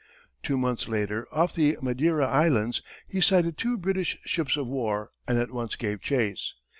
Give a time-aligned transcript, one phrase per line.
[0.41, 5.37] Two months later, off the Madeira Islands he sighted two British ships of war and
[5.37, 6.55] at once gave chase.